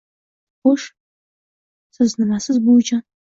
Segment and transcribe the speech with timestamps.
[0.63, 0.87] -Xo'sh,
[1.99, 3.07] siz nimasiz, buvijon!